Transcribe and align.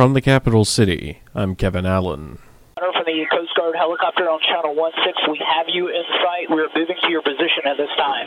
From 0.00 0.14
the 0.14 0.22
capital 0.22 0.64
city, 0.64 1.20
I'm 1.34 1.54
Kevin 1.54 1.84
Allen. 1.84 2.38
From 2.78 3.04
the 3.04 3.26
Coast 3.30 3.54
Guard 3.54 3.76
helicopter 3.76 4.30
on 4.30 4.40
Channel 4.48 4.74
16, 4.74 5.30
we 5.30 5.38
have 5.46 5.66
you 5.68 5.88
in 5.88 6.02
sight. 6.24 6.48
We're 6.48 6.70
moving 6.74 6.96
to 7.02 7.10
your 7.10 7.20
position 7.20 7.66
at 7.66 7.76
this 7.76 7.90
time. 7.98 8.26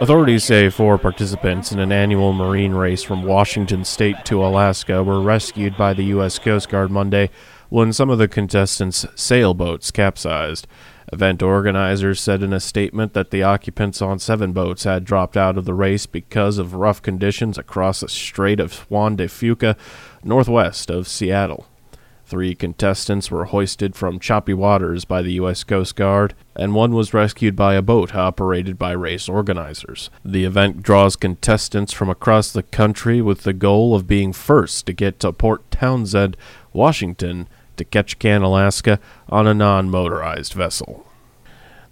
Authorities 0.00 0.44
say 0.44 0.70
four 0.70 0.98
participants 0.98 1.72
in 1.72 1.80
an 1.80 1.90
annual 1.90 2.32
marine 2.32 2.74
race 2.74 3.02
from 3.02 3.24
Washington 3.24 3.84
state 3.84 4.24
to 4.26 4.44
Alaska 4.46 5.02
were 5.02 5.20
rescued 5.20 5.76
by 5.76 5.94
the 5.94 6.04
U.S. 6.04 6.38
Coast 6.38 6.68
Guard 6.68 6.92
Monday 6.92 7.28
when 7.70 7.92
some 7.92 8.08
of 8.08 8.18
the 8.18 8.28
contestants' 8.28 9.04
sailboats 9.16 9.90
capsized. 9.90 10.68
Event 11.12 11.42
organizers 11.42 12.20
said 12.20 12.42
in 12.42 12.54
a 12.54 12.60
statement 12.60 13.12
that 13.12 13.30
the 13.30 13.42
occupants 13.42 14.00
on 14.00 14.18
seven 14.18 14.52
boats 14.52 14.84
had 14.84 15.04
dropped 15.04 15.36
out 15.36 15.58
of 15.58 15.66
the 15.66 15.74
race 15.74 16.06
because 16.06 16.56
of 16.56 16.74
rough 16.74 17.02
conditions 17.02 17.58
across 17.58 18.00
the 18.00 18.08
Strait 18.08 18.58
of 18.58 18.90
Juan 18.90 19.16
de 19.16 19.28
Fuca, 19.28 19.76
northwest 20.24 20.90
of 20.90 21.06
Seattle. 21.06 21.66
Three 22.24 22.54
contestants 22.54 23.30
were 23.30 23.44
hoisted 23.44 23.94
from 23.94 24.18
choppy 24.18 24.54
waters 24.54 25.04
by 25.04 25.20
the 25.20 25.34
U.S. 25.34 25.64
Coast 25.64 25.96
Guard, 25.96 26.32
and 26.56 26.74
one 26.74 26.94
was 26.94 27.12
rescued 27.12 27.54
by 27.54 27.74
a 27.74 27.82
boat 27.82 28.14
operated 28.14 28.78
by 28.78 28.92
race 28.92 29.28
organizers. 29.28 30.08
The 30.24 30.46
event 30.46 30.82
draws 30.82 31.14
contestants 31.14 31.92
from 31.92 32.08
across 32.08 32.50
the 32.50 32.62
country 32.62 33.20
with 33.20 33.42
the 33.42 33.52
goal 33.52 33.94
of 33.94 34.06
being 34.06 34.32
first 34.32 34.86
to 34.86 34.94
get 34.94 35.20
to 35.20 35.30
Port 35.30 35.70
Townsend, 35.70 36.38
Washington, 36.72 37.48
to 37.82 38.02
Ketchikan, 38.02 38.42
Alaska, 38.42 38.98
on 39.28 39.46
a 39.46 39.54
non 39.54 39.90
motorized 39.90 40.52
vessel. 40.52 41.06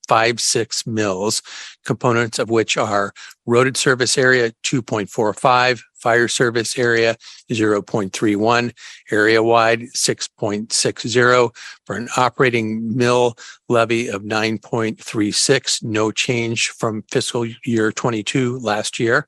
mills, 0.86 1.42
components 1.86 2.40
of 2.40 2.50
which 2.50 2.78
are 2.78 3.14
roaded 3.48 3.78
service 3.78 4.18
area 4.18 4.52
2.45, 4.64 5.82
fire 5.96 6.28
service 6.28 6.78
area 6.78 7.16
0.31, 7.52 8.74
area 9.12 9.42
wide 9.42 9.82
6.60 9.82 11.56
for 11.86 11.96
an 11.96 12.08
operating 12.18 12.96
mill 12.96 13.36
levy 13.70 14.08
of 14.08 14.24
9.36, 14.24 15.84
no 15.84 16.12
change 16.12 16.70
from 16.70 17.04
fiscal 17.12 17.46
year 17.66 17.92
22 17.92 18.60
last 18.60 19.00
year. 19.00 19.28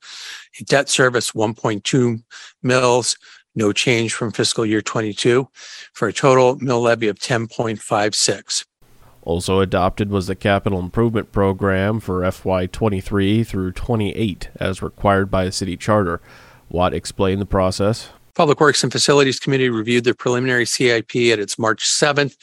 Debt 0.66 0.90
service 0.90 1.32
1.2 1.32 2.22
mills, 2.64 3.18
no 3.56 3.74
change 3.74 4.14
from 4.14 4.32
fiscal 4.32 4.66
year 4.66 4.82
22 4.82 5.48
for 5.94 6.08
a 6.08 6.14
total 6.14 6.58
mill 6.60 6.82
levy 6.82 7.08
of 7.08 7.18
10.56. 7.18 8.66
Also 9.28 9.60
adopted 9.60 10.10
was 10.10 10.28
the 10.28 10.38
Capital 10.38 10.80
Improvement 10.80 11.34
Program 11.34 12.00
for 12.00 12.22
FY23 12.22 13.46
through 13.46 13.74
28 13.74 14.48
as 14.56 14.82
required 14.82 15.30
by 15.30 15.44
the 15.44 15.52
city 15.52 15.76
charter. 15.76 16.22
Watt 16.70 16.94
explained 16.94 17.42
the 17.42 17.46
process. 17.46 18.12
Public 18.36 18.62
Works 18.62 18.84
and 18.84 18.92
Facilities 18.92 19.38
Committee 19.38 19.68
reviewed 19.68 20.06
the 20.06 20.16
preliminary 20.16 20.66
CIP 20.66 21.14
at 21.14 21.40
its 21.40 21.60
March 21.60 21.84
7th 21.86 22.38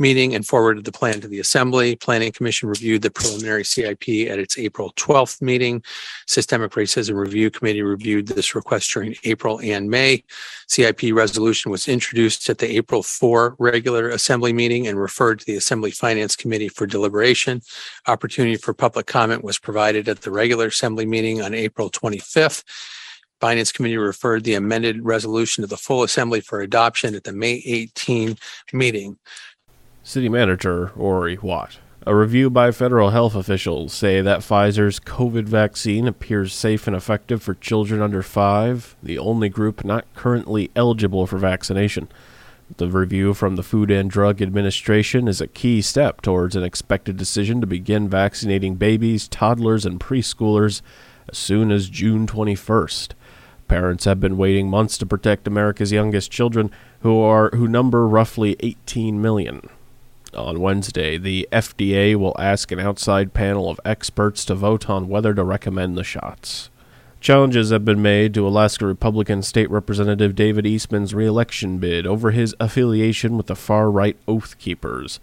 meeting 0.00 0.34
and 0.34 0.46
forwarded 0.46 0.84
the 0.84 0.92
plan 0.92 1.20
to 1.20 1.28
the 1.28 1.38
Assembly. 1.38 1.94
Planning 1.94 2.32
Commission 2.32 2.68
reviewed 2.68 3.02
the 3.02 3.10
preliminary 3.10 3.64
CIP 3.64 4.08
at 4.28 4.38
its 4.38 4.58
April 4.58 4.92
12th 4.96 5.42
meeting. 5.42 5.82
Systemic 6.26 6.72
Racism 6.72 7.14
Review 7.14 7.50
Committee 7.50 7.82
reviewed 7.82 8.28
this 8.28 8.54
request 8.54 8.90
during 8.92 9.14
April 9.24 9.60
and 9.60 9.90
May. 9.90 10.24
CIP 10.66 11.12
resolution 11.12 11.70
was 11.70 11.86
introduced 11.86 12.48
at 12.48 12.58
the 12.58 12.76
April 12.76 13.02
4 13.02 13.56
regular 13.58 14.08
Assembly 14.08 14.52
meeting 14.52 14.86
and 14.88 14.98
referred 14.98 15.40
to 15.40 15.46
the 15.46 15.56
Assembly 15.56 15.90
Finance 15.90 16.34
Committee 16.34 16.68
for 16.68 16.86
deliberation. 16.86 17.60
Opportunity 18.06 18.56
for 18.56 18.72
public 18.72 19.06
comment 19.06 19.44
was 19.44 19.58
provided 19.58 20.08
at 20.08 20.22
the 20.22 20.30
regular 20.30 20.66
Assembly 20.66 21.06
meeting 21.06 21.42
on 21.42 21.52
April 21.52 21.90
25th. 21.90 22.64
Finance 23.40 23.72
Committee 23.72 23.96
referred 23.96 24.44
the 24.44 24.54
amended 24.54 25.02
resolution 25.02 25.62
to 25.62 25.68
the 25.68 25.76
full 25.76 26.02
assembly 26.02 26.40
for 26.40 26.60
adoption 26.60 27.14
at 27.14 27.24
the 27.24 27.32
May 27.32 27.62
18 27.64 28.36
meeting. 28.72 29.18
City 30.10 30.28
Manager 30.28 30.90
Rorie 30.96 31.40
Watt. 31.40 31.78
A 32.04 32.16
review 32.16 32.50
by 32.50 32.72
federal 32.72 33.10
health 33.10 33.36
officials 33.36 33.92
say 33.92 34.20
that 34.20 34.40
Pfizer's 34.40 34.98
COVID 34.98 35.44
vaccine 35.44 36.08
appears 36.08 36.52
safe 36.52 36.88
and 36.88 36.96
effective 36.96 37.40
for 37.40 37.54
children 37.54 38.02
under 38.02 38.20
5, 38.20 38.96
the 39.00 39.20
only 39.20 39.48
group 39.48 39.84
not 39.84 40.12
currently 40.16 40.68
eligible 40.74 41.28
for 41.28 41.38
vaccination. 41.38 42.08
The 42.78 42.88
review 42.88 43.34
from 43.34 43.54
the 43.54 43.62
Food 43.62 43.92
and 43.92 44.10
Drug 44.10 44.42
Administration 44.42 45.28
is 45.28 45.40
a 45.40 45.46
key 45.46 45.80
step 45.80 46.22
towards 46.22 46.56
an 46.56 46.64
expected 46.64 47.16
decision 47.16 47.60
to 47.60 47.66
begin 47.68 48.08
vaccinating 48.08 48.74
babies, 48.74 49.28
toddlers, 49.28 49.86
and 49.86 50.00
preschoolers 50.00 50.82
as 51.28 51.38
soon 51.38 51.70
as 51.70 51.88
June 51.88 52.26
21st. 52.26 53.10
Parents 53.68 54.06
have 54.06 54.18
been 54.18 54.36
waiting 54.36 54.68
months 54.68 54.98
to 54.98 55.06
protect 55.06 55.46
America's 55.46 55.92
youngest 55.92 56.32
children, 56.32 56.72
who 57.02 57.20
are 57.20 57.50
who 57.50 57.68
number 57.68 58.08
roughly 58.08 58.56
18 58.58 59.22
million. 59.22 59.70
On 60.34 60.60
Wednesday, 60.60 61.18
the 61.18 61.48
FDA 61.50 62.14
will 62.14 62.36
ask 62.38 62.70
an 62.70 62.78
outside 62.78 63.34
panel 63.34 63.68
of 63.68 63.80
experts 63.84 64.44
to 64.44 64.54
vote 64.54 64.88
on 64.88 65.08
whether 65.08 65.34
to 65.34 65.42
recommend 65.42 65.96
the 65.96 66.04
shots. 66.04 66.70
Challenges 67.20 67.70
have 67.70 67.84
been 67.84 68.00
made 68.00 68.32
to 68.34 68.46
Alaska 68.46 68.86
Republican 68.86 69.42
State 69.42 69.70
Representative 69.70 70.34
David 70.34 70.66
Eastman's 70.66 71.14
reelection 71.14 71.78
bid 71.78 72.06
over 72.06 72.30
his 72.30 72.54
affiliation 72.58 73.36
with 73.36 73.46
the 73.46 73.56
far 73.56 73.90
right 73.90 74.16
Oath 74.26 74.56
Keepers. 74.58 75.20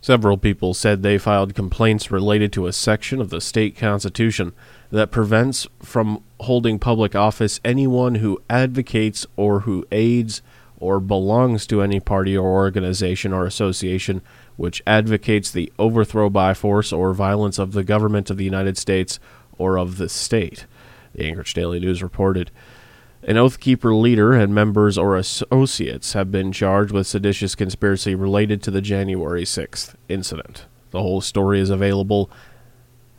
Several 0.00 0.36
people 0.36 0.74
said 0.74 1.02
they 1.02 1.18
filed 1.18 1.54
complaints 1.54 2.10
related 2.10 2.52
to 2.52 2.66
a 2.66 2.72
section 2.72 3.20
of 3.20 3.30
the 3.30 3.40
state 3.40 3.76
constitution 3.76 4.52
that 4.90 5.10
prevents 5.10 5.66
from 5.82 6.22
holding 6.40 6.78
public 6.78 7.16
office 7.16 7.60
anyone 7.64 8.16
who 8.16 8.42
advocates 8.50 9.26
or 9.36 9.60
who 9.60 9.86
aids 9.90 10.42
or 10.78 11.00
belongs 11.00 11.66
to 11.66 11.82
any 11.82 11.98
party 11.98 12.36
or 12.36 12.48
organization 12.48 13.32
or 13.32 13.44
association 13.44 14.22
which 14.58 14.82
advocates 14.86 15.50
the 15.50 15.72
overthrow 15.78 16.28
by 16.28 16.52
force 16.52 16.92
or 16.92 17.14
violence 17.14 17.58
of 17.58 17.72
the 17.72 17.84
government 17.84 18.28
of 18.28 18.36
the 18.36 18.44
United 18.44 18.76
States 18.76 19.18
or 19.56 19.78
of 19.78 19.96
the 19.96 20.08
state. 20.08 20.66
The 21.14 21.24
Anchorage 21.24 21.54
Daily 21.54 21.80
News 21.80 22.02
reported. 22.02 22.50
An 23.22 23.36
Oath 23.36 23.60
Keeper 23.60 23.94
leader 23.94 24.32
and 24.32 24.52
members 24.52 24.98
or 24.98 25.16
associates 25.16 26.14
have 26.14 26.32
been 26.32 26.50
charged 26.52 26.92
with 26.92 27.06
seditious 27.06 27.54
conspiracy 27.54 28.16
related 28.16 28.60
to 28.64 28.72
the 28.72 28.82
January 28.82 29.44
6th 29.44 29.94
incident. 30.08 30.66
The 30.90 31.02
whole 31.02 31.20
story 31.20 31.60
is 31.60 31.70
available 31.70 32.28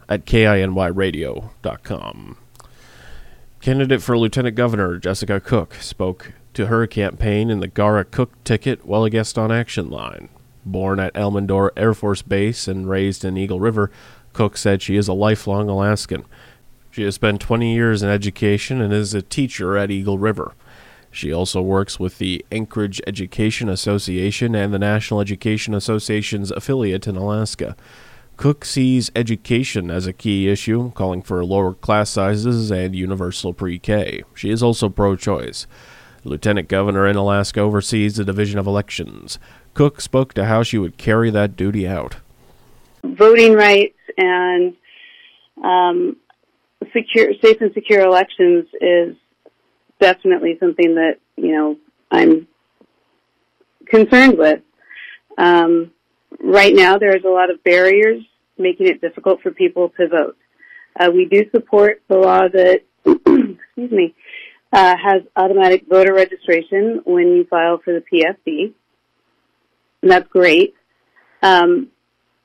at 0.10 0.26
kinyradio.com. 0.26 2.38
Candidate 3.62 4.02
for 4.02 4.18
Lieutenant 4.18 4.56
Governor 4.56 4.98
Jessica 4.98 5.40
Cook 5.40 5.76
spoke 5.76 6.34
to 6.54 6.68
her 6.68 6.86
campaign 6.86 7.50
in 7.50 7.62
the 7.62 7.68
Gara 7.68 8.04
Cook 8.04 8.44
ticket 8.44 8.86
while 8.86 9.06
a 9.06 9.10
guest 9.10 9.38
on 9.38 9.54
Action 9.54 9.90
Line. 9.90 10.28
Born 10.72 11.00
at 11.00 11.14
Elmendorf 11.14 11.72
Air 11.76 11.94
Force 11.94 12.22
Base 12.22 12.68
and 12.68 12.90
raised 12.90 13.26
in 13.26 13.38
Eagle 13.38 13.60
River, 13.60 13.92
Cook 14.34 14.58
said 14.58 14.82
she 14.82 14.96
is 14.96 15.08
a 15.08 15.14
lifelong 15.14 15.70
Alaskan. 15.70 16.26
She 16.92 17.04
has 17.04 17.16
spent 17.16 17.42
20 17.42 17.74
years 17.74 18.02
in 18.04 18.10
education 18.10 18.82
and 18.82 18.94
is 18.94 19.14
a 19.14 19.22
teacher 19.22 19.78
at 19.78 19.92
Eagle 19.92 20.18
River. 20.18 20.54
She 21.12 21.34
also 21.34 21.62
works 21.62 22.00
with 22.00 22.18
the 22.18 22.46
Anchorage 22.52 23.02
Education 23.08 23.70
Association 23.70 24.56
and 24.56 24.74
the 24.74 24.80
National 24.80 25.22
Education 25.22 25.74
Association's 25.74 26.52
affiliate 26.52 27.08
in 27.08 27.16
Alaska. 27.16 27.76
Cook 28.38 28.64
sees 28.64 29.12
education 29.16 29.92
as 29.92 30.08
a 30.08 30.14
key 30.14 30.48
issue, 30.48 30.92
calling 30.92 31.22
for 31.22 31.44
lower 31.44 31.74
class 31.74 32.10
sizes 32.10 32.72
and 32.72 32.96
universal 32.96 33.54
pre 33.54 33.80
K. 33.80 34.24
She 34.34 34.50
is 34.50 34.64
also 34.64 34.88
pro 34.88 35.16
choice. 35.16 35.68
Lieutenant 36.24 36.68
Governor 36.68 37.08
in 37.08 37.16
Alaska 37.16 37.60
oversees 37.60 38.16
the 38.16 38.26
Division 38.26 38.60
of 38.60 38.68
Elections. 38.68 39.40
Cook 39.74 40.02
spoke 40.02 40.34
to 40.34 40.46
how 40.46 40.64
she 40.64 40.78
would 40.78 40.98
carry 40.98 41.30
that 41.30 41.56
duty 41.56 41.88
out. 41.88 42.18
Voting 43.04 43.54
rights 43.54 43.98
and 44.18 44.76
um, 45.64 46.18
secure, 46.94 47.32
safe 47.42 47.62
and 47.62 47.74
secure 47.74 48.02
elections 48.02 48.66
is 48.82 49.16
definitely 50.00 50.58
something 50.60 50.96
that 50.96 51.16
you 51.36 51.56
know 51.56 51.78
I'm 52.12 52.48
concerned 53.86 54.38
with. 54.38 54.62
Um, 55.38 55.92
right 56.40 56.74
now, 56.74 56.98
there's 56.98 57.24
a 57.24 57.30
lot 57.30 57.50
of 57.50 57.64
barriers 57.64 58.24
making 58.58 58.88
it 58.88 59.02
difficult 59.02 59.42
for 59.42 59.52
people 59.52 59.90
to 59.98 60.08
vote. 60.08 60.38
Uh, 61.00 61.10
we 61.14 61.26
do 61.26 61.50
support 61.52 62.02
the 62.10 62.18
law 62.18 62.42
that, 62.48 62.82
excuse 63.06 63.92
me, 63.92 64.16
uh, 64.74 64.96
has 64.98 65.24
automatic 65.36 65.86
voter 65.90 66.14
registration 66.14 67.02
when 67.06 67.30
you 67.30 67.46
file 67.46 67.80
for 67.84 67.94
the 67.94 68.04
PFD. 68.12 68.74
And 70.02 70.12
that's 70.12 70.28
great. 70.30 70.76
Um, 71.42 71.90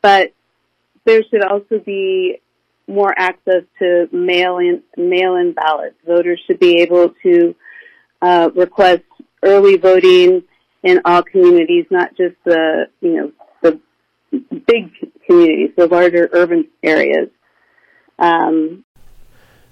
but 0.02 0.32
there 1.04 1.22
should 1.30 1.42
also 1.42 1.78
be 1.84 2.40
more 2.86 3.14
access 3.16 3.62
to 3.78 4.08
mail-in 4.12 4.82
mail-in 4.96 5.52
ballots. 5.52 5.96
Voters 6.06 6.40
should 6.46 6.60
be 6.60 6.82
able 6.82 7.14
to 7.22 7.54
uh, 8.20 8.50
request 8.54 9.02
early 9.42 9.76
voting 9.76 10.42
in 10.82 11.00
all 11.04 11.22
communities, 11.22 11.86
not 11.90 12.16
just 12.16 12.36
the 12.44 12.86
you 13.00 13.16
know 13.16 13.32
the 13.62 13.80
big 14.66 14.92
communities, 15.26 15.70
the 15.76 15.86
larger 15.86 16.28
urban 16.32 16.68
areas. 16.82 17.28
Um, 18.18 18.84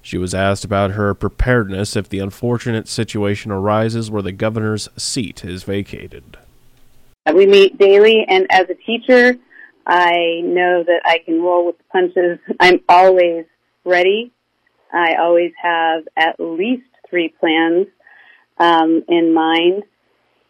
she 0.00 0.18
was 0.18 0.34
asked 0.34 0.64
about 0.64 0.92
her 0.92 1.14
preparedness 1.14 1.94
if 1.94 2.08
the 2.08 2.18
unfortunate 2.18 2.88
situation 2.88 3.52
arises 3.52 4.10
where 4.10 4.22
the 4.22 4.32
governor's 4.32 4.88
seat 4.96 5.44
is 5.44 5.62
vacated. 5.62 6.38
We 7.30 7.46
meet 7.46 7.78
daily, 7.78 8.24
and 8.28 8.46
as 8.50 8.66
a 8.68 8.74
teacher, 8.74 9.36
I 9.86 10.40
know 10.42 10.82
that 10.84 11.02
I 11.04 11.18
can 11.24 11.40
roll 11.40 11.66
with 11.66 11.78
the 11.78 11.84
punches. 11.84 12.38
I'm 12.60 12.80
always 12.88 13.44
ready. 13.84 14.32
I 14.92 15.14
always 15.20 15.52
have 15.62 16.02
at 16.16 16.36
least 16.38 16.82
three 17.08 17.32
plans 17.40 17.86
um, 18.58 19.02
in 19.08 19.32
mind. 19.32 19.84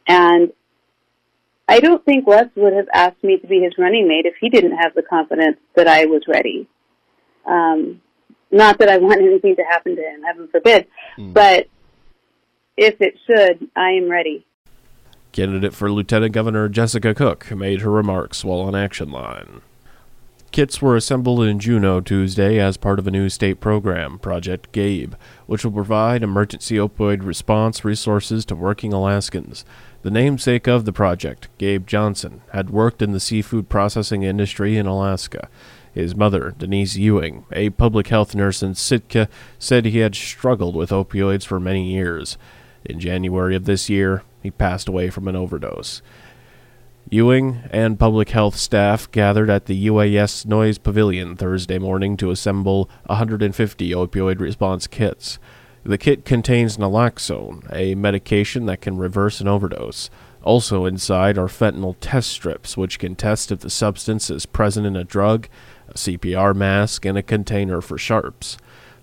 And 0.09 0.53
I 1.69 1.81
don't 1.81 2.05
think 2.05 2.27
Les 2.27 2.49
would 2.57 2.73
have 2.73 2.89
asked 2.93 3.23
me 3.23 3.39
to 3.39 3.47
be 3.47 3.61
his 3.61 3.75
running 3.79 4.09
mate 4.09 4.27
if 4.27 4.35
he 4.41 4.49
didn't 4.49 4.77
have 4.77 4.95
the 4.95 5.03
confidence 5.03 5.59
that 5.77 5.87
I 5.87 6.07
was 6.07 6.23
ready. 6.27 6.69
Um, 7.47 8.01
not 8.51 8.79
that 8.79 8.89
I 8.89 8.99
want 8.99 9.21
anything 9.23 9.57
to 9.57 9.63
happen 9.63 9.97
to 9.97 10.03
him, 10.03 10.23
heaven 10.23 10.49
forbid, 10.51 10.87
mm. 11.17 11.33
but 11.33 11.69
if 12.77 13.01
it 13.01 13.15
should, 13.27 13.69
I 13.77 13.93
am 13.93 14.11
ready. 14.11 14.47
Candidate 15.33 15.73
for 15.73 15.91
Lieutenant 15.91 16.33
Governor 16.33 16.69
Jessica 16.69 17.15
Cook 17.15 17.51
made 17.53 17.81
her 17.81 17.91
remarks 17.91 18.45
while 18.45 18.61
on 18.61 18.75
Action 18.75 19.11
Line. 19.11 19.63
Kits 20.51 20.83
were 20.83 20.95
assembled 20.95 21.43
in 21.43 21.59
Juneau 21.59 22.03
Tuesday 22.03 22.59
as 22.59 22.77
part 22.77 22.99
of 22.99 23.07
a 23.07 23.11
new 23.11 23.31
state 23.31 23.59
program, 23.59 24.19
Project 24.19 24.71
GABE, 24.73 25.17
which 25.47 25.65
will 25.65 25.73
provide 25.73 26.23
emergency 26.23 26.77
opioid 26.77 27.25
response 27.25 27.83
resources 27.83 28.45
to 28.45 28.55
working 28.55 28.93
Alaskans. 28.93 29.65
The 30.03 30.11
namesake 30.11 30.69
of 30.69 30.85
the 30.85 30.93
project, 30.93 31.49
Gabe 31.57 31.87
Johnson, 31.87 32.43
had 32.53 32.69
worked 32.69 33.01
in 33.01 33.13
the 33.13 33.21
seafood 33.21 33.71
processing 33.71 34.25
industry 34.25 34.77
in 34.77 34.85
Alaska. 34.85 35.49
His 35.95 36.15
mother, 36.15 36.55
Denise 36.59 36.97
Ewing, 36.97 37.47
a 37.51 37.71
public 37.71 38.09
health 38.09 38.35
nurse 38.35 38.63
in 38.63 38.75
Sitka, 38.75 39.31
said 39.59 39.87
he 39.87 39.99
had 40.01 40.15
struggled 40.15 40.77
with 40.77 40.91
opioids 40.91 41.47
for 41.47 41.59
many 41.59 41.91
years. 41.91 42.37
In 42.85 43.01
January 43.01 43.57
of 43.57 43.65
this 43.65 43.89
year, 43.89 44.23
he 44.43 44.51
passed 44.51 44.89
away 44.89 45.11
from 45.11 45.29
an 45.29 45.37
overdose. 45.37 46.03
Ewing 47.11 47.63
and 47.71 47.99
public 47.99 48.31
health 48.31 48.57
staff 48.57 49.11
gathered 49.11 49.51
at 49.51 49.67
the 49.67 49.87
UAS 49.87 50.47
Noyes 50.47 50.79
Pavilion 50.79 51.37
Thursday 51.37 51.79
morning 51.79 52.17
to 52.17 52.31
assemble 52.31 52.89
150 53.07 53.91
opioid 53.91 54.41
response 54.41 54.87
kits. 54.87 55.39
The 55.85 55.99
kit 55.99 56.25
contains 56.25 56.77
naloxone, 56.77 57.67
a 57.73 57.97
medication 57.97 58.67
that 58.67 58.81
can 58.81 58.97
reverse 58.97 59.41
an 59.41 59.49
overdose. 59.49 60.11
Also 60.43 60.87
inside 60.87 61.37
are 61.37 61.49
fentanyl 61.49 61.97
test 62.01 62.31
strips, 62.31 62.77
which 62.77 62.99
can 62.99 63.15
test 63.15 63.53
if 63.53 63.61
the 63.61 63.71
substance 63.71 64.31
is 64.31 64.47
present 64.47 64.87
in 64.87 64.97
a 64.97 65.05
drug, 65.05 65.49
a 65.89 65.95
CPR 65.95 66.55
mask, 66.55 67.05
and 67.05 67.19
a 67.19 67.23
container 67.23 67.81
for 67.81 67.99
sharps. 67.99 68.57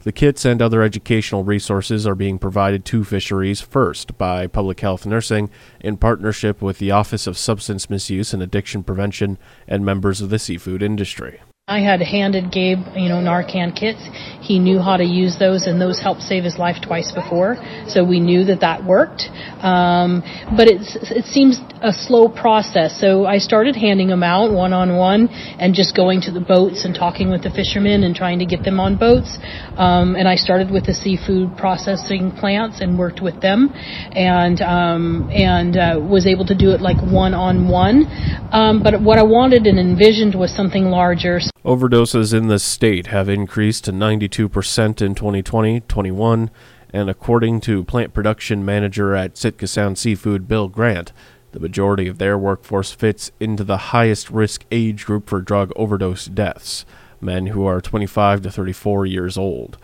The 0.03 0.11
kits 0.13 0.45
and 0.45 0.61
other 0.61 0.81
educational 0.81 1.43
resources 1.43 2.07
are 2.07 2.15
being 2.15 2.39
provided 2.39 2.85
to 2.85 3.03
fisheries 3.03 3.59
first 3.59 4.17
by 4.17 4.47
Public 4.47 4.79
Health 4.79 5.05
Nursing 5.05 5.49
in 5.81 5.97
partnership 5.97 6.61
with 6.61 6.77
the 6.77 6.91
Office 6.91 7.27
of 7.27 7.37
Substance 7.37 7.89
Misuse 7.89 8.33
and 8.33 8.41
Addiction 8.41 8.81
Prevention 8.81 9.37
and 9.67 9.85
members 9.85 10.21
of 10.21 10.29
the 10.29 10.39
seafood 10.39 10.81
industry. 10.81 11.41
I 11.69 11.81
had 11.81 12.01
handed 12.01 12.51
Gabe, 12.51 12.79
you 12.95 13.09
know, 13.09 13.21
Narcan 13.21 13.77
kits. 13.77 14.01
He 14.41 14.57
knew 14.57 14.79
how 14.79 14.97
to 14.97 15.03
use 15.03 15.37
those, 15.37 15.67
and 15.67 15.79
those 15.79 15.99
helped 15.99 16.21
save 16.23 16.43
his 16.43 16.57
life 16.57 16.77
twice 16.81 17.11
before. 17.11 17.57
So 17.87 18.03
we 18.03 18.19
knew 18.19 18.43
that 18.45 18.61
that 18.61 18.83
worked. 18.83 19.29
Um, 19.61 20.23
but 20.57 20.67
it's, 20.67 20.97
it 21.11 21.25
seems 21.25 21.61
a 21.83 21.93
slow 21.93 22.27
process. 22.27 22.99
So 22.99 23.27
I 23.27 23.37
started 23.37 23.75
handing 23.75 24.07
them 24.07 24.23
out 24.23 24.51
one 24.51 24.73
on 24.73 24.97
one, 24.97 25.29
and 25.29 25.75
just 25.75 25.95
going 25.95 26.21
to 26.21 26.31
the 26.31 26.39
boats 26.39 26.85
and 26.85 26.95
talking 26.95 27.29
with 27.29 27.43
the 27.43 27.51
fishermen 27.51 28.03
and 28.03 28.15
trying 28.15 28.39
to 28.39 28.47
get 28.47 28.63
them 28.63 28.79
on 28.79 28.97
boats. 28.97 29.37
Um, 29.77 30.15
and 30.15 30.27
I 30.27 30.37
started 30.37 30.71
with 30.71 30.87
the 30.87 30.95
seafood 30.95 31.55
processing 31.55 32.31
plants 32.31 32.81
and 32.81 32.97
worked 32.97 33.21
with 33.21 33.41
them, 33.41 33.69
and 34.17 34.59
um, 34.61 35.29
and 35.29 35.77
uh, 35.77 35.99
was 36.01 36.25
able 36.25 36.47
to 36.47 36.57
do 36.57 36.71
it 36.71 36.81
like 36.81 36.97
one 36.97 37.35
on 37.35 37.69
one. 37.69 38.09
But 38.49 39.03
what 39.03 39.19
I 39.19 39.23
wanted 39.23 39.67
and 39.67 39.77
envisioned 39.77 40.33
was 40.33 40.49
something 40.55 40.85
larger. 40.85 41.39
Overdoses 41.65 42.33
in 42.33 42.47
the 42.47 42.57
state 42.57 43.07
have 43.07 43.27
increased 43.27 43.83
to 43.85 43.91
92% 43.91 45.01
in 45.01 45.13
2020 45.13 45.81
21, 45.81 46.49
and 46.93 47.09
according 47.09 47.59
to 47.61 47.83
plant 47.83 48.13
production 48.13 48.63
manager 48.63 49.13
at 49.13 49.37
Sitka 49.37 49.67
Sound 49.67 49.97
Seafood, 49.97 50.47
Bill 50.47 50.69
Grant, 50.69 51.11
the 51.51 51.59
majority 51.59 52.07
of 52.07 52.17
their 52.17 52.37
workforce 52.37 52.91
fits 52.91 53.31
into 53.39 53.63
the 53.63 53.77
highest 53.77 54.29
risk 54.29 54.63
age 54.71 55.05
group 55.05 55.29
for 55.29 55.41
drug 55.41 55.71
overdose 55.75 56.25
deaths 56.25 56.85
men 57.21 57.47
who 57.47 57.65
are 57.65 57.81
25 57.81 58.41
to 58.43 58.51
34 58.51 59.05
years 59.05 59.37
old. 59.37 59.77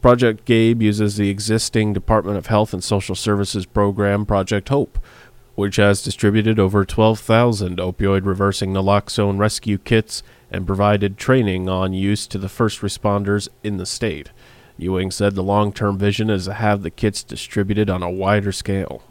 Project 0.00 0.44
GABE 0.44 0.80
uses 0.80 1.16
the 1.16 1.28
existing 1.28 1.92
Department 1.92 2.38
of 2.38 2.46
Health 2.46 2.72
and 2.72 2.82
Social 2.82 3.14
Services 3.14 3.66
program, 3.66 4.24
Project 4.24 4.68
Hope, 4.68 4.98
which 5.54 5.76
has 5.76 6.02
distributed 6.02 6.58
over 6.58 6.84
12,000 6.84 7.78
opioid 7.78 8.24
reversing 8.24 8.72
naloxone 8.72 9.38
rescue 9.38 9.76
kits 9.76 10.22
and 10.50 10.66
provided 10.66 11.16
training 11.16 11.68
on 11.68 11.92
use 11.92 12.26
to 12.26 12.38
the 12.38 12.48
first 12.48 12.80
responders 12.80 13.48
in 13.62 13.76
the 13.76 13.86
state. 13.86 14.30
Ewing 14.76 15.10
said 15.10 15.34
the 15.34 15.42
long 15.42 15.72
term 15.72 15.98
vision 15.98 16.30
is 16.30 16.44
to 16.44 16.54
have 16.54 16.82
the 16.82 16.90
kits 16.90 17.22
distributed 17.22 17.90
on 17.90 18.02
a 18.02 18.10
wider 18.10 18.52
scale 18.52 19.02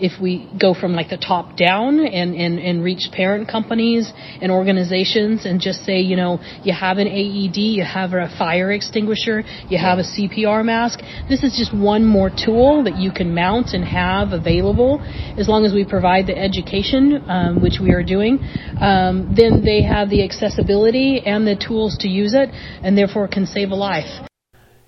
if 0.00 0.20
we 0.20 0.48
go 0.60 0.74
from 0.74 0.92
like 0.92 1.10
the 1.10 1.16
top 1.16 1.56
down 1.56 2.00
and, 2.00 2.34
and, 2.34 2.58
and 2.58 2.82
reach 2.82 3.08
parent 3.12 3.48
companies 3.48 4.12
and 4.40 4.50
organizations 4.50 5.46
and 5.46 5.60
just 5.60 5.84
say, 5.84 6.00
you 6.00 6.16
know, 6.16 6.38
you 6.62 6.72
have 6.72 6.98
an 6.98 7.08
AED, 7.08 7.56
you 7.56 7.84
have 7.84 8.12
a 8.12 8.28
fire 8.38 8.72
extinguisher, 8.72 9.42
you 9.68 9.78
have 9.78 9.98
a 9.98 10.02
CPR 10.02 10.64
mask. 10.64 11.00
This 11.28 11.42
is 11.42 11.56
just 11.56 11.74
one 11.74 12.04
more 12.04 12.30
tool 12.30 12.84
that 12.84 12.96
you 12.96 13.10
can 13.10 13.34
mount 13.34 13.68
and 13.72 13.84
have 13.84 14.32
available 14.32 15.00
as 15.38 15.48
long 15.48 15.64
as 15.64 15.72
we 15.72 15.84
provide 15.84 16.26
the 16.26 16.36
education, 16.36 17.24
um, 17.28 17.62
which 17.62 17.78
we 17.80 17.92
are 17.92 18.02
doing. 18.02 18.38
Um, 18.80 19.34
then 19.36 19.64
they 19.64 19.82
have 19.82 20.10
the 20.10 20.24
accessibility 20.24 21.20
and 21.24 21.46
the 21.46 21.56
tools 21.56 21.96
to 22.00 22.08
use 22.08 22.34
it 22.34 22.50
and 22.82 22.96
therefore 22.96 23.28
can 23.28 23.46
save 23.46 23.70
a 23.70 23.74
life. 23.74 24.27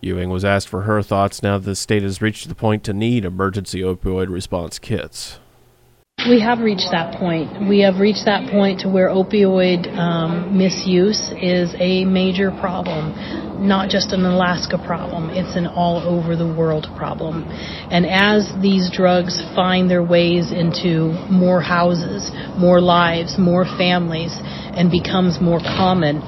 Ewing 0.01 0.31
was 0.31 0.45
asked 0.45 0.69
for 0.69 0.83
her 0.83 1.03
thoughts 1.03 1.43
now 1.43 1.59
that 1.59 1.65
the 1.65 1.77
state 1.77 2.03
has 2.03 2.23
reached 2.23 2.49
the 2.49 2.55
point 2.55 2.85
to 2.85 2.93
need 2.93 3.25
emergency 3.25 3.81
opioid 3.81 4.31
response 4.31 4.79
kits. 4.79 5.39
We 6.29 6.41
have 6.41 6.61
reached 6.61 6.89
that 6.91 7.19
point. 7.19 7.67
We 7.67 7.81
have 7.81 7.99
reached 7.99 8.27
that 8.27 8.51
point 8.51 8.81
to 8.81 8.91
where 8.91 9.09
opioid 9.09 9.89
um, 9.97 10.57
misuse 10.57 11.33
is 11.41 11.75
a 11.79 12.05
major 12.05 12.51
problem, 12.51 13.67
not 13.67 13.89
just 13.89 14.13
an 14.13 14.27
Alaska 14.27 14.77
problem. 14.77 15.31
It's 15.31 15.57
an 15.57 15.67
all 15.67 15.97
over 15.97 16.37
the 16.37 16.47
world 16.47 16.87
problem. 16.95 17.45
And 17.91 18.05
as 18.05 18.53
these 18.61 18.91
drugs 18.93 19.41
find 19.55 19.91
their 19.91 20.03
ways 20.03 20.53
into 20.53 21.17
more 21.33 21.63
houses, 21.63 22.31
more 22.59 22.83
lives, 22.83 23.39
more 23.39 23.65
families, 23.65 24.37
and 24.37 24.91
becomes 24.91 25.41
more 25.41 25.61
common, 25.61 26.21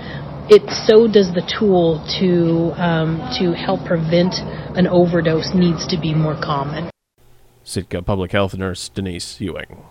it 0.49 0.69
so 0.87 1.07
does 1.07 1.33
the 1.35 1.43
tool 1.59 2.05
to 2.19 2.73
um, 2.83 3.19
to 3.39 3.53
help 3.53 3.85
prevent 3.87 4.35
an 4.77 4.87
overdose 4.87 5.55
needs 5.55 5.87
to 5.89 5.99
be 5.99 6.15
more 6.15 6.35
common. 6.35 6.91
Sitka 7.65 8.03
Public 8.03 8.33
Health 8.33 8.55
Nurse 8.55 8.89
Denise 8.89 9.41
Ewing. 9.41 9.85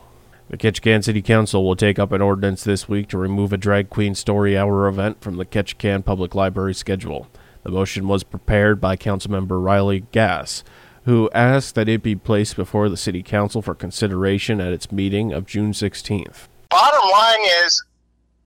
The 0.50 0.58
Ketchikan 0.58 1.01
City 1.01 1.22
Council 1.22 1.63
will 1.63 1.77
take 1.77 1.98
up 1.98 2.12
an 2.12 2.22
ordinance 2.22 2.65
this 2.65 2.89
week 2.89 3.08
to 3.10 3.17
remove 3.17 3.53
a 3.53 3.58
drag 3.58 3.89
queen 3.89 4.13
story 4.13 4.58
hour 4.58 4.88
event 4.88 5.22
from 5.22 5.38
the 5.38 5.46
Ketchikan 5.46 6.03
Public 6.03 6.36
Library 6.36 6.74
schedule. 6.74 7.29
The 7.63 7.72
motion 7.72 8.08
was 8.08 8.24
prepared 8.24 8.81
by 8.81 8.98
Councilmember 8.98 9.63
Riley 9.63 10.01
Gass, 10.12 10.65
who 11.05 11.29
asked 11.34 11.75
that 11.75 11.88
it 11.88 12.03
be 12.03 12.15
placed 12.15 12.58
before 12.58 12.89
the 12.89 12.98
City 12.98 13.24
Council 13.24 13.62
for 13.62 13.74
consideration 13.74 14.60
at 14.60 14.74
its 14.74 14.91
meeting 14.91 15.31
of 15.31 15.46
June 15.46 15.72
16th. 15.72 16.48
Bottom 16.70 17.10
line 17.10 17.46
is, 17.63 17.81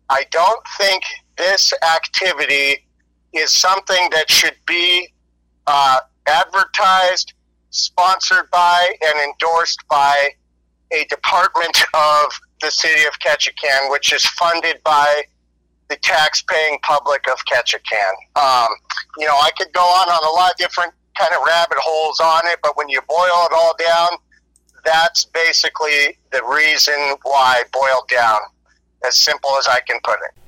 I 0.09 0.25
don't 0.29 0.61
think 0.77 1.01
this 1.37 1.73
activity 1.95 2.85
is 3.33 3.51
something 3.51 4.09
that 4.11 4.29
should 4.29 4.55
be 4.65 5.09
uh, 5.67 5.99
advertised, 6.27 7.33
sponsored 7.69 8.49
by, 8.51 8.95
and 9.05 9.19
endorsed 9.19 9.79
by 9.89 10.29
a 10.91 11.03
department 11.05 11.83
of 11.93 12.39
the 12.61 12.71
city 12.71 13.05
of 13.05 13.19
Ketchikan, 13.19 13.91
which 13.91 14.13
is 14.13 14.25
funded 14.25 14.81
by 14.83 15.23
the 15.89 15.97
tax-paying 15.97 16.79
public 16.83 17.27
of 17.27 17.37
Ketchikan. 17.45 18.13
Um, 18.35 18.69
you 19.17 19.27
know, 19.27 19.35
I 19.35 19.49
could 19.57 19.71
go 19.73 19.81
on 19.81 20.09
on 20.09 20.23
a 20.23 20.29
lot 20.29 20.51
of 20.51 20.57
different 20.57 20.93
kind 21.17 21.33
of 21.33 21.45
rabbit 21.45 21.77
holes 21.79 22.19
on 22.19 22.41
it, 22.45 22.59
but 22.63 22.77
when 22.77 22.89
you 22.89 23.01
boil 23.07 23.45
it 23.45 23.53
all 23.53 23.75
down, 23.77 24.17
that's 24.83 25.25
basically 25.25 26.17
the 26.31 26.41
reason 26.43 26.95
why 27.23 27.63
boiled 27.73 28.07
down. 28.07 28.39
As 29.05 29.15
simple 29.15 29.51
as 29.59 29.67
I 29.67 29.81
can 29.81 29.99
put 30.03 30.15
it. 30.15 30.44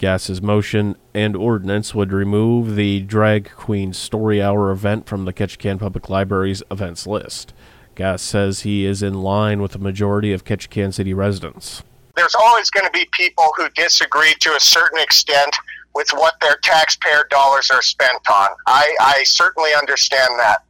Gass's 0.00 0.40
motion 0.40 0.96
and 1.12 1.36
ordinance 1.36 1.94
would 1.94 2.10
remove 2.10 2.74
the 2.74 3.00
Drag 3.00 3.50
Queen 3.50 3.92
Story 3.92 4.40
Hour 4.40 4.70
event 4.70 5.06
from 5.06 5.26
the 5.26 5.32
Ketchikan 5.34 5.78
Public 5.78 6.08
Library's 6.08 6.62
events 6.70 7.06
list. 7.06 7.52
Gass 7.94 8.22
says 8.22 8.60
he 8.60 8.86
is 8.86 9.02
in 9.02 9.20
line 9.20 9.60
with 9.60 9.72
the 9.72 9.78
majority 9.78 10.32
of 10.32 10.42
Ketchikan 10.42 10.94
City 10.94 11.12
residents. 11.12 11.82
There's 12.16 12.34
always 12.34 12.70
going 12.70 12.86
to 12.86 12.92
be 12.92 13.06
people 13.12 13.50
who 13.58 13.68
disagree 13.74 14.32
to 14.40 14.56
a 14.56 14.60
certain 14.60 14.98
extent 15.00 15.54
with 15.94 16.08
what 16.14 16.40
their 16.40 16.56
taxpayer 16.62 17.26
dollars 17.28 17.70
are 17.70 17.82
spent 17.82 18.26
on. 18.30 18.48
I, 18.66 18.96
I 19.02 19.22
certainly 19.24 19.74
understand 19.78 20.30
that. 20.38 20.64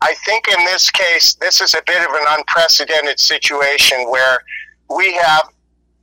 I 0.00 0.14
think 0.24 0.48
in 0.48 0.64
this 0.64 0.90
case, 0.90 1.34
this 1.34 1.60
is 1.60 1.74
a 1.74 1.82
bit 1.86 2.00
of 2.00 2.14
an 2.14 2.24
unprecedented 2.30 3.20
situation 3.20 4.10
where 4.10 4.38
we 4.88 5.12
have 5.16 5.50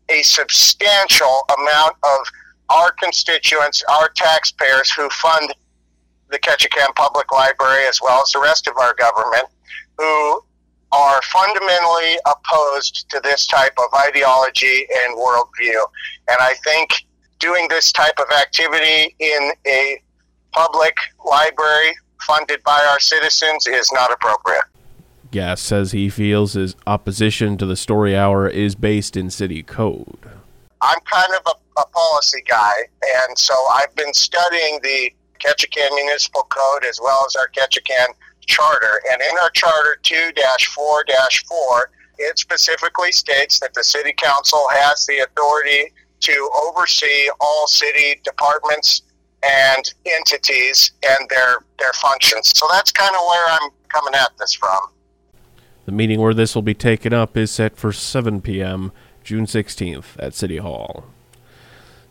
a 0.09 0.21
substantial 0.21 1.41
amount 1.57 1.95
of 2.03 2.27
our 2.69 2.91
constituents, 2.91 3.83
our 3.89 4.09
taxpayers 4.15 4.91
who 4.91 5.09
fund 5.09 5.53
the 6.29 6.39
Ketchikan 6.39 6.93
Public 6.95 7.31
Library 7.31 7.85
as 7.87 7.99
well 8.01 8.21
as 8.21 8.29
the 8.31 8.39
rest 8.39 8.67
of 8.67 8.77
our 8.77 8.93
government, 8.95 9.45
who 9.97 10.43
are 10.91 11.21
fundamentally 11.23 12.17
opposed 12.25 13.09
to 13.09 13.19
this 13.23 13.45
type 13.45 13.73
of 13.77 13.85
ideology 14.07 14.87
and 15.05 15.17
worldview. 15.17 15.79
And 16.29 16.37
I 16.39 16.53
think 16.63 16.89
doing 17.39 17.67
this 17.69 17.91
type 17.91 18.17
of 18.19 18.25
activity 18.31 19.15
in 19.19 19.51
a 19.65 20.01
public 20.51 20.97
library 21.25 21.95
funded 22.25 22.63
by 22.63 22.85
our 22.89 22.99
citizens 22.99 23.67
is 23.67 23.91
not 23.91 24.11
appropriate. 24.11 24.63
Gass 25.31 25.61
says 25.61 25.91
he 25.91 26.09
feels 26.09 26.53
his 26.53 26.75
opposition 26.87 27.57
to 27.57 27.65
the 27.65 27.75
story 27.75 28.15
hour 28.15 28.47
is 28.47 28.75
based 28.75 29.17
in 29.17 29.29
city 29.29 29.61
code. 29.61 30.19
I'm 30.81 30.99
kind 31.11 31.33
of 31.33 31.41
a, 31.47 31.66
a 31.79 31.85
policy 31.87 32.43
guy, 32.47 32.73
and 33.27 33.37
so 33.37 33.53
I've 33.73 33.95
been 33.95 34.13
studying 34.13 34.79
the 34.83 35.11
Ketchikan 35.39 35.93
Municipal 35.95 36.43
Code 36.49 36.85
as 36.85 36.99
well 37.01 37.23
as 37.25 37.35
our 37.35 37.49
Ketchikan 37.49 38.07
Charter. 38.45 39.01
And 39.11 39.21
in 39.21 39.37
our 39.41 39.49
Charter 39.51 39.99
2 40.03 40.31
4 40.75 41.03
4, 41.47 41.91
it 42.19 42.39
specifically 42.39 43.11
states 43.11 43.59
that 43.59 43.73
the 43.73 43.83
City 43.83 44.13
Council 44.17 44.65
has 44.71 45.05
the 45.05 45.19
authority 45.19 45.93
to 46.19 46.49
oversee 46.65 47.29
all 47.39 47.67
city 47.67 48.19
departments 48.23 49.03
and 49.47 49.93
entities 50.05 50.91
and 51.07 51.29
their, 51.29 51.57
their 51.77 51.93
functions. 51.93 52.51
So 52.55 52.65
that's 52.71 52.91
kind 52.91 53.15
of 53.15 53.21
where 53.27 53.45
I'm 53.49 53.69
coming 53.89 54.15
at 54.15 54.31
this 54.39 54.53
from. 54.53 54.79
The 55.85 55.91
meeting 55.91 56.19
where 56.19 56.33
this 56.33 56.55
will 56.55 56.63
be 56.63 56.73
taken 56.73 57.13
up 57.13 57.37
is 57.37 57.51
set 57.51 57.77
for 57.77 57.93
7 57.93 58.41
p.m. 58.41 58.91
June 59.23 59.45
16th 59.45 60.17
at 60.17 60.33
City 60.33 60.57
Hall. 60.57 61.05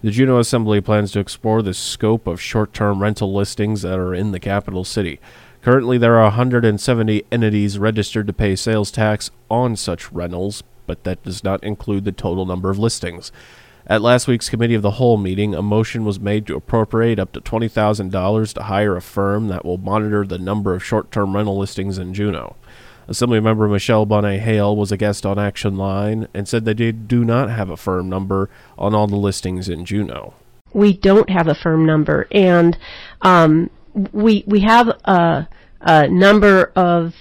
The 0.03 0.11
Juneau 0.11 0.38
Assembly 0.38 0.83
plans 0.83 1.12
to 1.12 1.21
explore 1.21 1.62
the 1.62 1.73
scope 1.73 2.26
of 2.26 2.41
short 2.41 2.75
term 2.75 3.00
rental 3.03 3.33
listings 3.33 3.81
that 3.83 3.99
are 3.99 4.15
in 4.15 4.33
the 4.33 4.38
capital 4.38 4.85
city. 4.85 5.21
Currently, 5.62 5.97
there 5.97 6.17
are 6.17 6.25
170 6.25 7.25
entities 7.33 7.79
registered 7.79 8.26
to 8.26 8.33
pay 8.35 8.57
sales 8.57 8.91
tax 8.91 9.31
on 9.50 9.75
such 9.75 10.12
rentals, 10.12 10.62
but 10.87 11.05
that 11.05 11.25
does 11.25 11.43
not 11.43 11.65
include 11.65 12.05
the 12.05 12.12
total 12.12 12.45
number 12.45 12.69
of 12.69 12.79
listings. 12.79 13.33
At 13.87 14.03
last 14.03 14.29
week's 14.29 14.50
Committee 14.50 14.75
of 14.75 14.83
the 14.83 14.93
Whole 14.93 15.17
meeting, 15.17 15.55
a 15.55 15.62
motion 15.62 16.05
was 16.05 16.21
made 16.21 16.47
to 16.47 16.57
appropriate 16.57 17.19
up 17.19 17.33
to 17.33 17.41
$20,000 17.41 18.53
to 18.55 18.62
hire 18.65 18.97
a 18.97 19.03
firm 19.03 19.49
that 19.49 19.65
will 19.65 19.79
monitor 19.79 20.26
the 20.26 20.38
number 20.38 20.75
of 20.75 20.85
short 20.85 21.11
term 21.11 21.35
rental 21.35 21.57
listings 21.57 21.97
in 21.97 22.12
Juneau. 22.12 22.57
Assemblymember 23.09 23.71
Michelle 23.71 24.07
Bonnet 24.07 24.41
Hale 24.41 24.75
was 24.75 24.91
a 24.91 24.97
guest 24.97 25.25
on 25.25 25.39
Action 25.39 25.77
Line 25.77 26.29
and 26.35 26.49
said 26.49 26.65
that 26.65 26.79
they 26.79 26.93
do 26.93 27.25
not 27.25 27.51
have 27.51 27.71
a 27.71 27.77
firm 27.77 28.09
number 28.09 28.51
on 28.77 28.95
all 28.95 29.07
the 29.07 29.17
listings 29.17 29.69
in 29.69 29.85
Juneau. 29.85 30.35
We 30.73 30.97
don't 30.97 31.31
have 31.31 31.47
a 31.47 31.55
firm 31.55 31.87
number, 31.87 32.27
and 32.31 32.77
um, 33.23 33.71
we 34.13 34.45
we 34.47 34.61
have 34.61 34.89
a, 35.05 35.49
a 35.81 36.09
number 36.09 36.73
of 36.77 37.15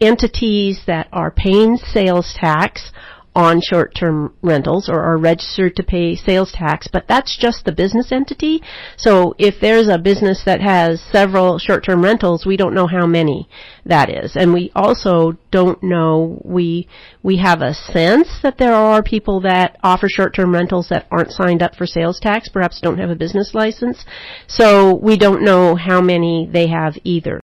entities 0.00 0.80
that 0.86 1.08
are 1.12 1.30
paying 1.30 1.76
sales 1.76 2.36
tax 2.38 2.92
on 3.34 3.60
short-term 3.60 4.34
rentals 4.42 4.88
or 4.88 5.02
are 5.02 5.16
registered 5.16 5.74
to 5.76 5.82
pay 5.82 6.14
sales 6.14 6.52
tax, 6.52 6.88
but 6.92 7.06
that's 7.08 7.36
just 7.36 7.64
the 7.64 7.72
business 7.72 8.12
entity. 8.12 8.62
So 8.96 9.34
if 9.38 9.54
there's 9.60 9.88
a 9.88 9.98
business 9.98 10.42
that 10.44 10.60
has 10.60 11.00
several 11.00 11.58
short-term 11.58 12.02
rentals, 12.04 12.44
we 12.44 12.56
don't 12.56 12.74
know 12.74 12.86
how 12.86 13.06
many 13.06 13.48
that 13.86 14.10
is. 14.10 14.36
And 14.36 14.52
we 14.52 14.70
also 14.74 15.32
don't 15.50 15.82
know, 15.82 16.40
we, 16.44 16.88
we 17.22 17.38
have 17.38 17.62
a 17.62 17.74
sense 17.74 18.28
that 18.42 18.58
there 18.58 18.74
are 18.74 19.02
people 19.02 19.40
that 19.40 19.78
offer 19.82 20.08
short-term 20.08 20.52
rentals 20.52 20.88
that 20.90 21.06
aren't 21.10 21.32
signed 21.32 21.62
up 21.62 21.74
for 21.74 21.86
sales 21.86 22.20
tax, 22.20 22.48
perhaps 22.48 22.80
don't 22.80 22.98
have 22.98 23.10
a 23.10 23.16
business 23.16 23.52
license. 23.54 24.04
So 24.46 24.94
we 24.96 25.16
don't 25.16 25.42
know 25.42 25.74
how 25.74 26.00
many 26.00 26.48
they 26.52 26.68
have 26.68 26.98
either. 27.04 27.40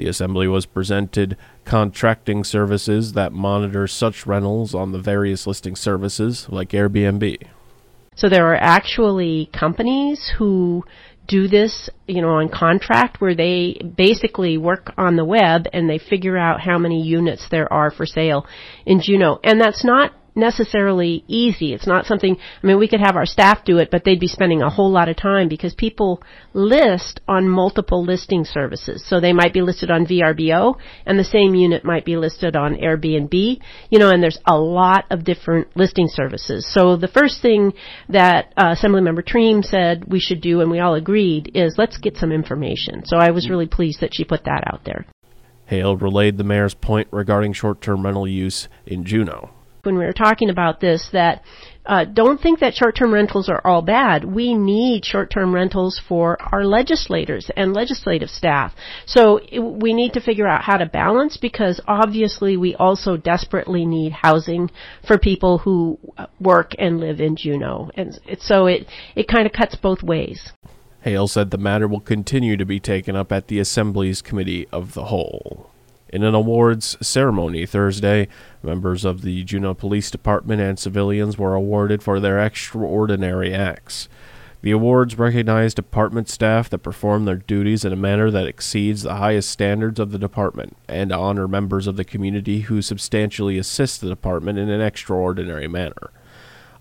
The 0.00 0.08
assembly 0.08 0.48
was 0.48 0.64
presented 0.64 1.36
contracting 1.66 2.42
services 2.42 3.12
that 3.12 3.34
monitor 3.34 3.86
such 3.86 4.26
rentals 4.26 4.74
on 4.74 4.92
the 4.92 4.98
various 4.98 5.46
listing 5.46 5.76
services 5.76 6.46
like 6.48 6.70
Airbnb. 6.70 7.36
So 8.16 8.30
there 8.30 8.46
are 8.46 8.56
actually 8.56 9.50
companies 9.52 10.32
who 10.38 10.84
do 11.28 11.48
this, 11.48 11.90
you 12.08 12.22
know, 12.22 12.30
on 12.30 12.48
contract 12.48 13.20
where 13.20 13.34
they 13.34 13.78
basically 13.94 14.56
work 14.56 14.90
on 14.96 15.16
the 15.16 15.24
web 15.26 15.66
and 15.74 15.90
they 15.90 15.98
figure 15.98 16.38
out 16.38 16.62
how 16.62 16.78
many 16.78 17.02
units 17.02 17.46
there 17.50 17.70
are 17.70 17.90
for 17.90 18.06
sale 18.06 18.46
in 18.86 19.02
Juneau. 19.02 19.38
And 19.44 19.60
that's 19.60 19.84
not 19.84 20.14
necessarily 20.40 21.24
easy. 21.28 21.72
It's 21.72 21.86
not 21.86 22.06
something, 22.06 22.36
I 22.62 22.66
mean, 22.66 22.78
we 22.78 22.88
could 22.88 23.00
have 23.00 23.16
our 23.16 23.26
staff 23.26 23.64
do 23.64 23.78
it, 23.78 23.90
but 23.90 24.04
they'd 24.04 24.18
be 24.18 24.26
spending 24.26 24.62
a 24.62 24.70
whole 24.70 24.90
lot 24.90 25.08
of 25.08 25.16
time 25.16 25.48
because 25.48 25.74
people 25.74 26.22
list 26.54 27.20
on 27.28 27.48
multiple 27.48 28.02
listing 28.04 28.44
services. 28.44 29.04
So 29.06 29.20
they 29.20 29.32
might 29.32 29.52
be 29.52 29.62
listed 29.62 29.90
on 29.90 30.06
VRBO 30.06 30.76
and 31.06 31.18
the 31.18 31.24
same 31.24 31.54
unit 31.54 31.84
might 31.84 32.04
be 32.04 32.16
listed 32.16 32.56
on 32.56 32.74
Airbnb, 32.76 33.60
you 33.90 33.98
know, 33.98 34.10
and 34.10 34.22
there's 34.22 34.40
a 34.46 34.56
lot 34.56 35.04
of 35.10 35.24
different 35.24 35.68
listing 35.76 36.08
services. 36.08 36.66
So 36.72 36.96
the 36.96 37.08
first 37.08 37.42
thing 37.42 37.72
that 38.08 38.52
uh, 38.56 38.74
Assemblymember 38.74 39.26
Triem 39.26 39.64
said 39.64 40.04
we 40.06 40.20
should 40.20 40.40
do 40.40 40.60
and 40.60 40.70
we 40.70 40.80
all 40.80 40.94
agreed 40.94 41.52
is 41.54 41.76
let's 41.78 41.98
get 41.98 42.16
some 42.16 42.32
information. 42.32 43.02
So 43.04 43.18
I 43.18 43.30
was 43.30 43.48
really 43.48 43.66
pleased 43.66 44.00
that 44.00 44.14
she 44.14 44.24
put 44.24 44.44
that 44.44 44.64
out 44.66 44.84
there. 44.84 45.06
Hale 45.66 45.96
relayed 45.96 46.36
the 46.36 46.44
mayor's 46.44 46.74
point 46.74 47.06
regarding 47.12 47.52
short-term 47.52 48.04
rental 48.04 48.26
use 48.26 48.68
in 48.86 49.04
Juneau 49.04 49.50
when 49.82 49.96
we 49.96 50.04
were 50.04 50.12
talking 50.12 50.50
about 50.50 50.80
this 50.80 51.08
that 51.12 51.42
uh, 51.86 52.04
don't 52.04 52.40
think 52.40 52.60
that 52.60 52.74
short-term 52.74 53.12
rentals 53.12 53.48
are 53.48 53.60
all 53.66 53.82
bad. 53.82 54.24
We 54.24 54.54
need 54.54 55.04
short-term 55.04 55.54
rentals 55.54 56.00
for 56.08 56.36
our 56.40 56.64
legislators 56.64 57.50
and 57.56 57.72
legislative 57.72 58.28
staff. 58.28 58.72
So 59.06 59.40
we 59.58 59.94
need 59.94 60.12
to 60.12 60.20
figure 60.20 60.46
out 60.46 60.62
how 60.62 60.76
to 60.76 60.86
balance 60.86 61.36
because 61.36 61.80
obviously 61.88 62.56
we 62.56 62.74
also 62.74 63.16
desperately 63.16 63.86
need 63.86 64.12
housing 64.12 64.70
for 65.06 65.18
people 65.18 65.58
who 65.58 65.98
work 66.38 66.72
and 66.78 67.00
live 67.00 67.20
in 67.20 67.36
Juneau, 67.36 67.90
and 67.94 68.18
so 68.40 68.66
it 68.66 68.86
it 69.16 69.26
kind 69.26 69.46
of 69.46 69.52
cuts 69.52 69.74
both 69.76 70.02
ways. 70.02 70.52
Hale 71.02 71.28
said 71.28 71.50
the 71.50 71.58
matter 71.58 71.88
will 71.88 72.00
continue 72.00 72.56
to 72.58 72.66
be 72.66 72.78
taken 72.78 73.16
up 73.16 73.32
at 73.32 73.48
the 73.48 73.58
Assembly's 73.58 74.20
Committee 74.20 74.68
of 74.70 74.92
the 74.92 75.06
Whole. 75.06 75.70
In 76.12 76.24
an 76.24 76.34
awards 76.34 76.96
ceremony 77.00 77.66
Thursday, 77.66 78.26
members 78.64 79.04
of 79.04 79.22
the 79.22 79.44
Juneau 79.44 79.74
Police 79.74 80.10
Department 80.10 80.60
and 80.60 80.76
civilians 80.76 81.38
were 81.38 81.54
awarded 81.54 82.02
for 82.02 82.18
their 82.18 82.40
extraordinary 82.40 83.54
acts. 83.54 84.08
The 84.62 84.72
awards 84.72 85.18
recognize 85.18 85.72
department 85.72 86.28
staff 86.28 86.68
that 86.70 86.78
perform 86.78 87.24
their 87.24 87.36
duties 87.36 87.84
in 87.84 87.92
a 87.92 87.96
manner 87.96 88.28
that 88.30 88.46
exceeds 88.46 89.02
the 89.02 89.14
highest 89.14 89.50
standards 89.50 90.00
of 90.00 90.10
the 90.10 90.18
department 90.18 90.76
and 90.88 91.12
honor 91.12 91.46
members 91.46 91.86
of 91.86 91.96
the 91.96 92.04
community 92.04 92.62
who 92.62 92.82
substantially 92.82 93.56
assist 93.56 94.00
the 94.00 94.08
department 94.08 94.58
in 94.58 94.68
an 94.68 94.80
extraordinary 94.80 95.68
manner. 95.68 96.10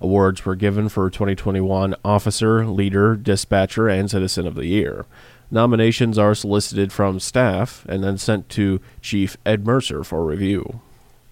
Awards 0.02 0.44
were 0.44 0.56
given 0.56 0.90
for 0.90 1.10
2021 1.10 1.94
Officer, 2.04 2.66
Leader, 2.66 3.16
Dispatcher, 3.16 3.88
and 3.88 4.10
Citizen 4.10 4.48
of 4.48 4.56
the 4.56 4.66
Year. 4.66 5.06
Nominations 5.52 6.20
are 6.20 6.36
solicited 6.36 6.94
from 6.94 7.20
staff 7.20 7.84
and 7.90 8.04
then 8.04 8.18
sent 8.18 8.50
to 8.50 8.80
Chief 9.02 9.36
Ed 9.46 9.66
Mercer 9.66 10.04
for 10.04 10.24
review. 10.24 10.82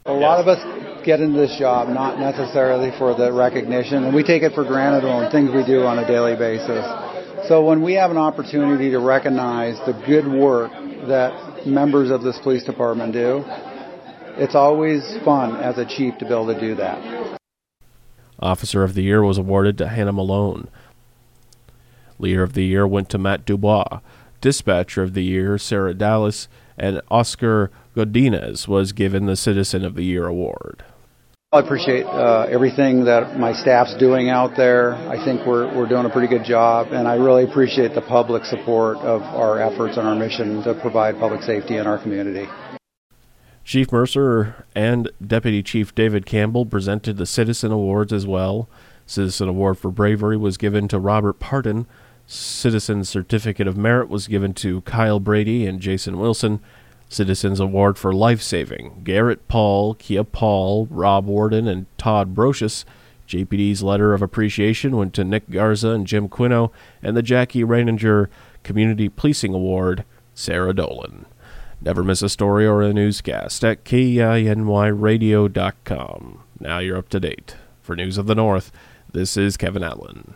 A 0.05 0.13
lot 0.13 0.39
of 0.39 0.47
us 0.47 1.05
get 1.05 1.19
into 1.19 1.37
this 1.37 1.55
job 1.59 1.89
not 1.89 2.19
necessarily 2.19 2.91
for 2.97 3.13
the 3.13 3.31
recognition, 3.31 4.05
and 4.05 4.15
we 4.15 4.23
take 4.23 4.41
it 4.41 4.53
for 4.53 4.63
granted 4.63 5.07
on 5.07 5.25
the 5.25 5.29
things 5.29 5.51
we 5.51 5.63
do 5.65 5.83
on 5.83 5.99
a 5.99 6.07
daily 6.07 6.35
basis. 6.35 6.83
So 7.47 7.63
when 7.63 7.83
we 7.83 7.93
have 7.93 8.09
an 8.09 8.17
opportunity 8.17 8.89
to 8.91 8.99
recognize 8.99 9.77
the 9.85 9.93
good 10.07 10.27
work 10.27 10.71
that 11.07 11.67
members 11.67 12.09
of 12.09 12.23
this 12.23 12.39
police 12.39 12.63
department 12.63 13.13
do, 13.13 13.43
it's 14.37 14.55
always 14.55 15.01
fun 15.23 15.57
as 15.57 15.77
a 15.77 15.85
chief 15.85 16.17
to 16.17 16.25
be 16.25 16.31
able 16.31 16.53
to 16.53 16.59
do 16.59 16.75
that. 16.75 17.37
Officer 18.39 18.83
of 18.83 18.93
the 18.93 19.03
Year 19.03 19.23
was 19.23 19.37
awarded 19.37 19.77
to 19.77 19.87
Hannah 19.87 20.13
Malone. 20.13 20.69
Leader 22.19 22.43
of 22.43 22.53
the 22.53 22.65
Year 22.65 22.87
went 22.87 23.09
to 23.09 23.17
Matt 23.17 23.45
Dubois. 23.45 23.99
Dispatcher 24.41 25.03
of 25.03 25.13
the 25.13 25.23
Year, 25.23 25.57
Sarah 25.57 25.93
Dallas, 25.93 26.47
and 26.77 27.01
Oscar 27.09 27.71
Godinez 27.95 28.67
was 28.67 28.91
given 28.91 29.25
the 29.25 29.35
Citizen 29.35 29.83
of 29.83 29.95
the 29.95 30.03
Year 30.03 30.27
award. 30.27 30.83
I 31.53 31.59
appreciate 31.59 32.05
uh, 32.05 32.45
everything 32.51 33.05
that 33.05 33.39
my 33.39 33.53
staff's 33.53 33.95
doing 33.95 34.29
out 34.29 34.57
there. 34.57 34.93
I 34.93 35.23
think 35.23 35.45
we're, 35.45 35.73
we're 35.73 35.87
doing 35.87 36.05
a 36.05 36.09
pretty 36.09 36.27
good 36.27 36.43
job, 36.43 36.87
and 36.91 37.07
I 37.07 37.15
really 37.15 37.45
appreciate 37.45 37.95
the 37.95 38.01
public 38.01 38.43
support 38.43 38.97
of 38.97 39.21
our 39.21 39.61
efforts 39.61 39.95
and 39.97 40.05
our 40.05 40.15
mission 40.15 40.61
to 40.63 40.73
provide 40.73 41.17
public 41.19 41.41
safety 41.43 41.77
in 41.77 41.87
our 41.87 41.97
community. 41.97 42.49
Chief 43.63 43.91
Mercer 43.91 44.65
and 44.75 45.09
Deputy 45.25 45.63
Chief 45.63 45.95
David 45.95 46.25
Campbell 46.25 46.65
presented 46.65 47.17
the 47.17 47.25
Citizen 47.25 47.71
Awards 47.71 48.11
as 48.11 48.27
well. 48.27 48.69
Citizen 49.05 49.47
Award 49.47 49.77
for 49.77 49.89
Bravery 49.89 50.37
was 50.37 50.57
given 50.57 50.89
to 50.89 50.99
Robert 50.99 51.39
Parton. 51.39 51.87
Citizen 52.27 53.03
Certificate 53.05 53.67
of 53.67 53.77
Merit 53.77 54.09
was 54.09 54.27
given 54.27 54.53
to 54.55 54.81
Kyle 54.81 55.21
Brady 55.21 55.65
and 55.65 55.79
Jason 55.79 56.19
Wilson. 56.19 56.59
Citizens 57.09 57.61
Award 57.61 57.97
for 57.97 58.11
Life 58.11 58.41
Saving, 58.41 58.99
Garrett 59.05 59.47
Paul, 59.47 59.93
Kia 59.93 60.25
Paul, 60.25 60.87
Rob 60.91 61.25
Warden, 61.25 61.65
and 61.67 61.85
Todd 61.97 62.35
Brocious. 62.35 62.83
JPD's 63.29 63.81
letter 63.81 64.13
of 64.13 64.21
appreciation 64.21 64.97
went 64.97 65.13
to 65.13 65.23
Nick 65.23 65.49
Garza 65.49 65.91
and 65.91 66.05
Jim 66.05 66.27
Quino, 66.27 66.69
and 67.01 67.15
the 67.15 67.21
Jackie 67.21 67.63
Reininger 67.63 68.27
Community 68.63 69.07
Policing 69.07 69.53
Award, 69.53 70.03
Sarah 70.33 70.73
Dolan. 70.73 71.25
Never 71.79 72.03
miss 72.03 72.21
a 72.21 72.27
story 72.27 72.67
or 72.67 72.81
a 72.81 72.93
newscast 72.93 73.63
at 73.63 73.85
KINYradio.com. 73.85 76.43
Now 76.59 76.79
you're 76.79 76.97
up 76.97 77.07
to 77.09 77.19
date. 77.21 77.55
For 77.81 77.95
News 77.95 78.17
of 78.17 78.27
the 78.27 78.35
North, 78.35 78.69
this 79.13 79.37
is 79.37 79.55
Kevin 79.55 79.83
Allen. 79.83 80.33